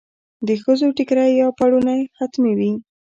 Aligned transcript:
د 0.47 0.49
ښځو 0.63 0.87
ټیکری 0.97 1.29
یا 1.39 1.47
پړونی 1.57 2.01
حتمي 2.17 2.53
وي. 2.59 2.71